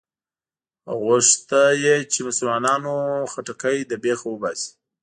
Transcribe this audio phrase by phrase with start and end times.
[1.01, 2.95] غوښته یې چې مسلمانانو
[3.31, 4.71] خټکی له بېخه وباسي.